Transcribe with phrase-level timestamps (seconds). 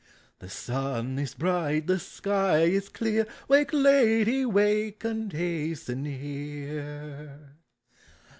[0.39, 5.03] The sun is bright, the sky is clear; Wake, lady, wake!
[5.03, 7.51] and hasten here.